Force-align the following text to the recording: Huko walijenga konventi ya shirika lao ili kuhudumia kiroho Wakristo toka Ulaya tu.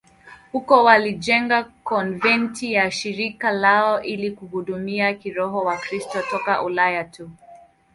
Huko 0.51 0.83
walijenga 0.83 1.63
konventi 1.63 2.73
ya 2.73 2.91
shirika 2.91 3.51
lao 3.51 4.01
ili 4.03 4.31
kuhudumia 4.31 5.13
kiroho 5.13 5.59
Wakristo 5.63 6.21
toka 6.31 6.63
Ulaya 6.63 7.03
tu. 7.03 7.29